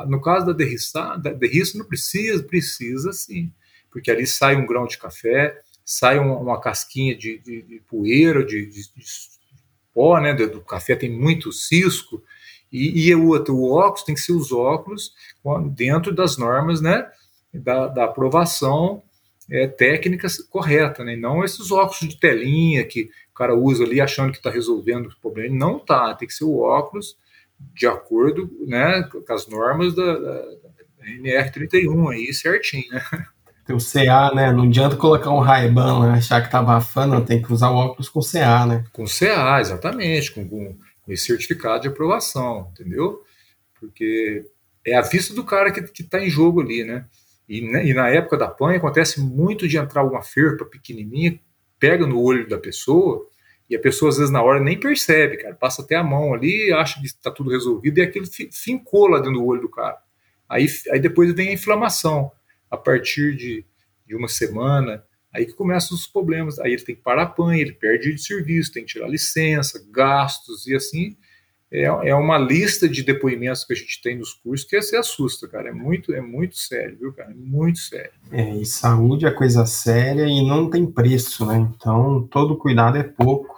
[0.08, 3.52] no caso da derriça, da derriça não precisa, precisa sim,
[3.92, 8.46] porque ali sai um grão de café, sai uma, uma casquinha de, de, de poeira,
[8.46, 8.84] de, de,
[9.94, 12.24] pó, né, do, do café tem muito cisco,
[12.72, 15.14] e, e o, o óculos tem que ser os óculos
[15.72, 17.10] dentro das normas, né,
[17.52, 19.02] da, da aprovação
[19.50, 24.32] é, técnica correta, né, não esses óculos de telinha que o cara usa ali achando
[24.32, 27.18] que está resolvendo o problema, não tá, tem que ser o óculos
[27.60, 33.02] de acordo, né, com as normas da, da, da NR31 aí certinho, né.
[33.66, 34.52] Tem o CA, né?
[34.52, 38.08] Não adianta colocar um Ray-Ban lá, achar que tá abafando, tem que usar o óculos
[38.08, 38.84] com CA, né?
[38.94, 40.78] Com CA, exatamente, com, com,
[41.08, 43.24] esse certificado de aprovação, entendeu?
[43.80, 44.46] Porque
[44.86, 47.06] é a vista do cara que, que tá em jogo ali, né?
[47.50, 51.40] E, né, e na época da panha acontece muito de entrar uma ferpa pequenininha,
[51.80, 53.28] pega no olho da pessoa,
[53.70, 56.72] e a pessoa às vezes na hora nem percebe, cara, passa até a mão ali,
[56.74, 59.98] acha que está tudo resolvido, e aquilo fincou lá dentro do olho do cara.
[60.48, 62.32] Aí, aí depois vem a inflamação
[62.70, 63.66] a partir de,
[64.06, 65.04] de uma semana,
[65.34, 66.60] aí que começam os problemas.
[66.60, 69.84] Aí ele tem que parar a panha, ele perde de serviço, tem que tirar licença,
[69.92, 71.18] gastos e assim.
[71.72, 75.48] É, é uma lista de depoimentos que a gente tem nos cursos que se assusta,
[75.48, 75.70] cara.
[75.70, 77.32] É muito, é muito sério, viu, cara?
[77.32, 78.12] É muito sério.
[78.32, 81.58] É, e saúde é coisa séria e não tem preço, né?
[81.76, 83.55] Então todo cuidado é pouco.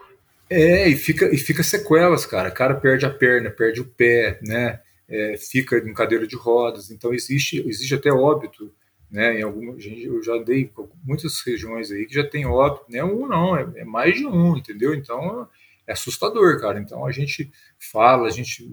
[0.50, 2.50] É, e fica, e fica sequelas, cara.
[2.50, 4.80] O cara perde a perna, perde o pé, né?
[5.10, 6.92] É, fica em cadeira de rodas.
[6.92, 8.72] Então existe, existe até óbito
[9.10, 9.40] né?
[9.40, 10.72] Em alguma, eu já dei
[11.04, 14.26] muitas regiões aí que já tem óbito, não é um não, é, é, mais de
[14.26, 14.94] um, entendeu?
[14.94, 15.48] Então
[15.86, 16.80] é assustador, cara.
[16.80, 18.70] Então a gente fala, a gente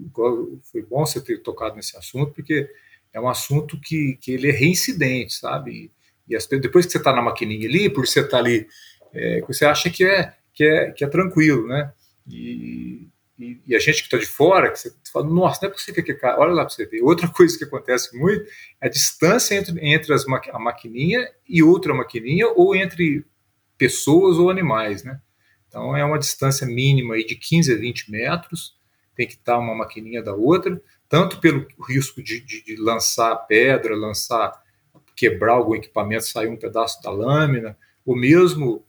[0.71, 2.69] foi bom você ter tocado nesse assunto porque
[3.13, 5.91] é um assunto que, que ele é reincidente, sabe?
[6.27, 8.67] E as, depois que você está na maquininha ali, por você estar tá ali,
[9.13, 11.93] é, você acha que é que é que é tranquilo, né?
[12.27, 15.73] E, e, e, a gente que está de fora, que você fala, nossa, não é
[15.73, 17.01] possível que olha lá para você ver.
[17.01, 18.49] Outra coisa que acontece muito
[18.81, 23.25] é a distância entre, entre as, a maquininha e outra maquininha, ou entre
[23.77, 25.19] pessoas ou animais, né?
[25.67, 28.75] Então é uma distância mínima aí de 15 a 20 metros,
[29.13, 33.93] tem que estar uma maquininha da outra, tanto pelo risco de, de, de lançar pedra,
[33.95, 34.53] lançar,
[35.15, 38.85] quebrar algum equipamento, sair um pedaço da lâmina, ou mesmo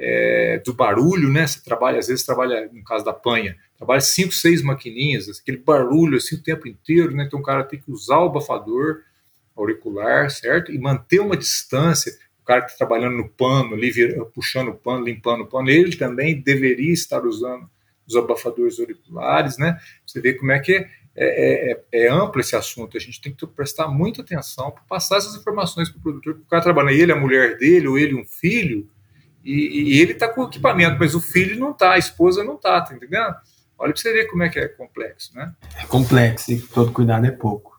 [0.00, 1.46] é, do barulho, né?
[1.46, 6.16] Você trabalha, às vezes trabalha, no caso da panha, trabalha cinco, seis maquininhas, aquele barulho
[6.16, 7.24] assim o tempo inteiro, né?
[7.24, 9.02] Então o cara tem que usar o abafador
[9.56, 10.72] auricular, certo?
[10.72, 12.16] E manter uma distância.
[12.40, 13.92] O cara que está trabalhando no pano, ali,
[14.32, 17.68] puxando o pano, limpando o pano, ele também deveria estar usando
[18.06, 19.78] os abafadores auriculares, né?
[20.06, 20.86] Você vê como é que é,
[21.16, 22.96] é, é, é amplo esse assunto.
[22.96, 26.34] A gente tem que prestar muita atenção para passar essas informações para o produtor.
[26.34, 28.88] O cara trabalha, ele, a mulher dele, ou ele, um filho,
[29.48, 32.56] e, e ele está com o equipamento, mas o filho não está, a esposa não
[32.56, 33.34] está, tá entendendo?
[33.78, 35.52] Olha para você ver como é que é complexo, né?
[35.80, 37.72] É complexo e todo cuidado é pouco.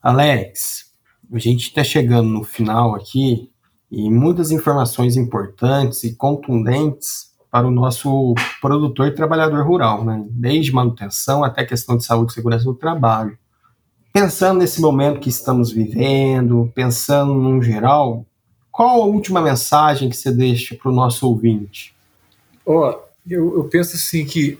[0.00, 0.92] Alex,
[1.32, 3.50] a gente está chegando no final aqui
[3.90, 10.24] e muitas informações importantes e contundentes para o nosso produtor e trabalhador rural, né?
[10.30, 13.36] desde manutenção até questão de saúde e segurança do trabalho.
[14.12, 18.24] Pensando nesse momento que estamos vivendo, pensando no geral,
[18.80, 21.94] qual a última mensagem que você deixa para o nosso ouvinte?
[22.64, 24.58] Ó, oh, eu, eu, penso assim que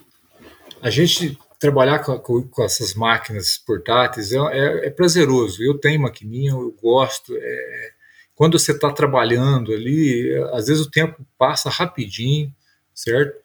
[0.82, 5.62] a gente trabalhar com, com, com essas máquinas portáteis é, é, é, prazeroso.
[5.62, 7.34] Eu tenho maquininha, eu gosto.
[7.34, 7.90] É,
[8.34, 12.54] quando você está trabalhando ali, às vezes o tempo passa rapidinho,
[12.94, 13.38] certo?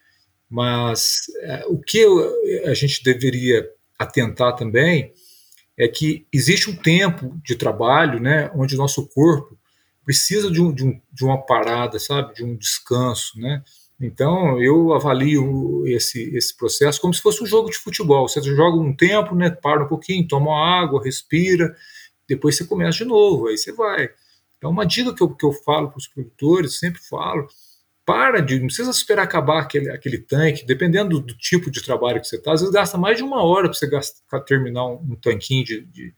[0.50, 2.34] Mas é, o que eu,
[2.66, 3.66] a gente deveria
[3.98, 5.14] atentar também
[5.78, 9.58] é que existe um tempo de trabalho, né, onde o nosso corpo
[10.06, 13.64] precisa de, um, de, um, de uma parada, sabe, de um descanso, né?
[14.00, 18.28] Então eu avalio esse, esse processo como se fosse um jogo de futebol.
[18.28, 21.76] Você joga um tempo, né, para um pouquinho, toma água, respira,
[22.28, 24.10] depois você começa de novo, aí você vai.
[24.58, 27.48] Então uma dica que eu, que eu falo para os produtores, sempre falo,
[28.06, 32.22] para de, não precisa esperar acabar aquele, aquele tanque, dependendo do, do tipo de trabalho
[32.22, 35.14] que você está, às vezes gasta mais de uma hora para você gastar, terminar um,
[35.14, 36.14] um tanquinho de, de,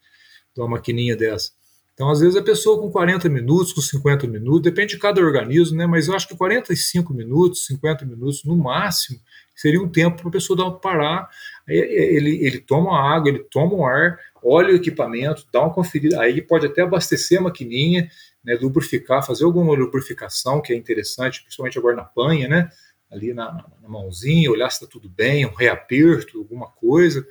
[0.56, 1.52] de uma maquininha dessa.
[1.98, 5.76] Então, às vezes, a pessoa com 40 minutos, com 50 minutos, depende de cada organismo,
[5.76, 5.88] né?
[5.88, 9.20] mas eu acho que 45 minutos, 50 minutos no máximo,
[9.56, 11.28] seria um tempo para a pessoa dar uma parar.
[11.68, 16.22] Ele, ele toma água, ele toma o ar, olha o equipamento, dá uma conferida.
[16.22, 18.08] Aí ele pode até abastecer a maquininha,
[18.46, 22.70] né, lubrificar, fazer alguma lubrificação, que é interessante, principalmente agora na panha, né?
[23.10, 27.26] ali na, na mãozinha, olhar se está tudo bem, um reaperto, alguma coisa,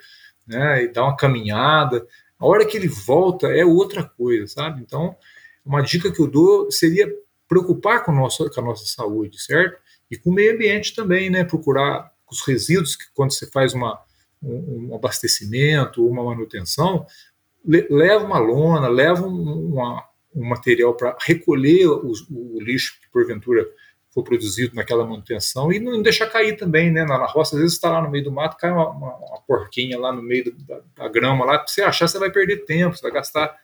[0.44, 0.82] né?
[0.82, 2.04] e dar uma caminhada
[2.38, 4.82] a hora que ele volta é outra coisa, sabe?
[4.82, 5.16] Então,
[5.64, 7.12] uma dica que eu dou seria
[7.48, 9.78] preocupar com, nosso, com a nossa saúde, certo?
[10.10, 11.44] E com o meio ambiente também, né?
[11.44, 14.00] Procurar os resíduos que quando você faz uma,
[14.42, 17.06] um, um abastecimento, uma manutenção,
[17.64, 23.10] le, leva uma lona, leva um, uma, um material para recolher o, o, lixo que
[23.10, 23.66] porventura
[24.22, 27.04] produzido naquela manutenção e não deixar cair também, né?
[27.04, 29.98] Na, roça, às vezes está lá no meio do mato, cai uma, uma, uma porquinha
[29.98, 33.02] lá no meio da, da, grama lá, se você achar, você vai perder tempo, você
[33.02, 33.54] vai gastar,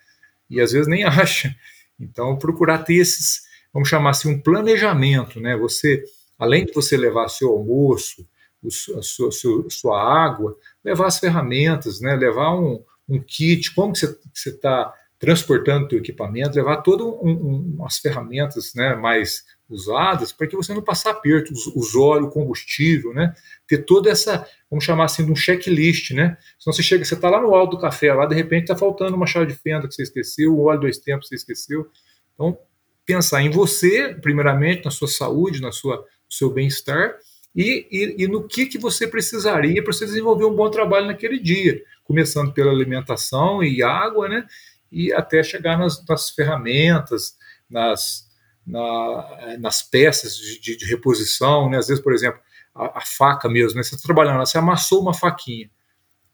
[0.50, 1.54] e às vezes nem acha.
[1.98, 3.42] Então, procurar ter esses,
[3.72, 5.56] vamos chamar assim, um planejamento, né?
[5.56, 6.04] Você,
[6.38, 8.26] além de você levar seu almoço,
[8.62, 9.30] o, a sua,
[9.68, 12.14] sua água, levar as ferramentas, né?
[12.14, 14.92] Levar um, um kit, como que você está
[15.22, 20.82] transportando o equipamento, levar todas um, um, ferramentas né, mais usadas para que você não
[20.82, 23.34] passe aperto, os, óleo, combustível, né?
[23.66, 26.36] Ter toda essa, vamos chamar assim, de um checklist, né?
[26.58, 29.16] Senão você chega, você está lá no alto do café, lá de repente está faltando
[29.16, 31.88] uma chave de fenda que você esqueceu, o óleo dois tempos que você esqueceu.
[32.34, 32.58] Então,
[33.06, 37.16] pensar em você, primeiramente, na sua saúde, na sua, no seu bem-estar,
[37.54, 41.38] e, e, e, no que, que você precisaria para você desenvolver um bom trabalho naquele
[41.38, 44.46] dia, começando pela alimentação e água, né?
[44.90, 47.36] E até chegar nas, nas ferramentas,
[47.68, 48.26] nas,
[48.66, 51.78] na, nas peças de, de, de, reposição, né?
[51.78, 52.40] Às vezes, por exemplo,
[52.74, 53.82] a, a faca mesmo, né?
[53.82, 55.70] Você está trabalhando, você amassou uma faquinha,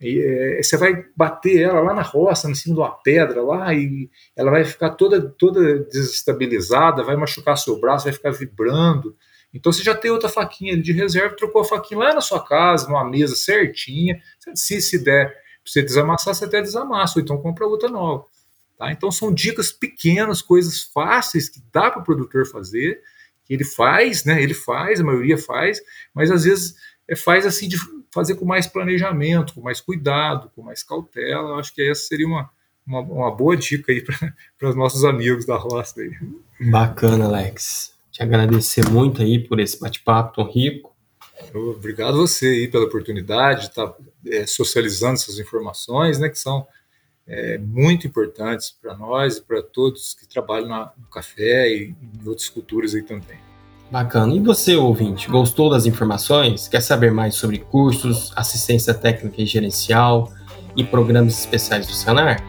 [0.00, 3.74] e, é, você vai bater ela lá na roça, em cima de uma pedra lá,
[3.74, 9.16] e ela vai ficar toda, toda desestabilizada, vai machucar seu braço, vai ficar vibrando.
[9.52, 12.86] Então você já tem outra faquinha de reserva, trocou a faquinha lá na sua casa,
[12.86, 14.20] numa mesa certinha.
[14.54, 18.24] Se, se der para você desamassar, você até desamassa, ou então compra outra nova.
[18.78, 18.92] Tá?
[18.92, 23.00] Então são dicas pequenas, coisas fáceis que dá para o produtor fazer,
[23.44, 24.40] que ele faz, né?
[24.40, 25.80] Ele faz, a maioria faz,
[26.14, 26.76] mas às vezes
[27.08, 27.76] é, faz assim de
[28.14, 31.50] fazer com mais planejamento, com mais cuidado, com mais cautela.
[31.50, 32.48] Eu acho que essa seria uma,
[32.86, 34.00] uma, uma boa dica aí
[34.56, 36.00] para os nossos amigos da roça.
[36.00, 36.12] Aí.
[36.60, 37.92] Bacana, Alex.
[38.12, 40.94] Te agradecer muito aí por esse bate-papo tão rico.
[41.52, 43.92] Obrigado a você aí pela oportunidade de estar
[44.26, 46.66] é, socializando essas informações, né, que são
[47.28, 52.28] é, muito importantes para nós e para todos que trabalham na, no café e em
[52.28, 53.38] outras culturas aí também.
[53.90, 54.34] Bacana.
[54.34, 56.68] E você, ouvinte, gostou das informações?
[56.68, 60.32] Quer saber mais sobre cursos, assistência técnica e gerencial
[60.76, 62.42] e programas especiais do Senar?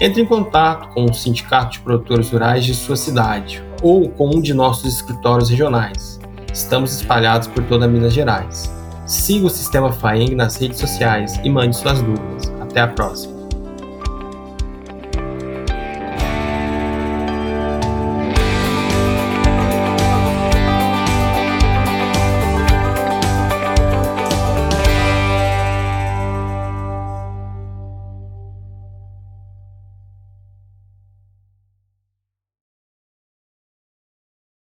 [0.00, 4.40] Entre em contato com o Sindicato de Produtores Rurais de sua cidade ou com um
[4.40, 6.18] de nossos escritórios regionais.
[6.52, 8.70] Estamos espalhados por toda Minas Gerais.
[9.06, 12.48] Siga o Sistema FAENG nas redes sociais e mande suas dúvidas.
[12.60, 13.35] Até a próxima!